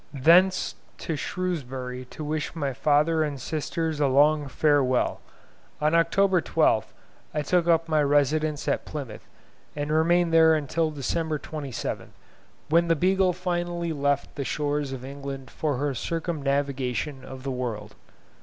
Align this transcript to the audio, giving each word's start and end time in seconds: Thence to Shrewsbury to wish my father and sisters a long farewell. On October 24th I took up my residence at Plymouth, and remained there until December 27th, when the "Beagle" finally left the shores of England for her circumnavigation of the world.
Thence 0.17 0.73
to 0.97 1.15
Shrewsbury 1.15 2.05
to 2.05 2.23
wish 2.23 2.55
my 2.55 2.73
father 2.73 3.21
and 3.21 3.39
sisters 3.39 3.99
a 3.99 4.07
long 4.07 4.47
farewell. 4.47 5.21
On 5.79 5.93
October 5.93 6.41
24th 6.41 6.85
I 7.35 7.43
took 7.43 7.67
up 7.67 7.87
my 7.87 8.01
residence 8.01 8.67
at 8.67 8.83
Plymouth, 8.83 9.27
and 9.75 9.91
remained 9.91 10.33
there 10.33 10.55
until 10.55 10.89
December 10.89 11.37
27th, 11.37 12.13
when 12.69 12.87
the 12.87 12.95
"Beagle" 12.95 13.31
finally 13.33 13.93
left 13.93 14.33
the 14.33 14.43
shores 14.43 14.91
of 14.91 15.05
England 15.05 15.51
for 15.51 15.77
her 15.77 15.93
circumnavigation 15.93 17.23
of 17.23 17.43
the 17.43 17.51
world. 17.51 17.93